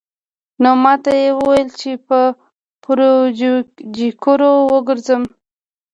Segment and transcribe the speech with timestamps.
[0.61, 2.23] نو ماته يې وويل چې پر
[2.83, 5.23] پوجيگرو وگرځم.